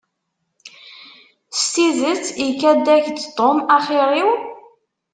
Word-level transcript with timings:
S 1.59 1.61
tidet 1.73 2.25
ikad-ak-d 2.47 3.19
Tom 3.37 3.57
axir-iw? 3.75 4.29